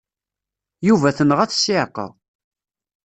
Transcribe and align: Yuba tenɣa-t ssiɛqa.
Yuba 0.87 1.09
tenɣa-t 1.17 1.55
ssiɛqa. 1.55 2.07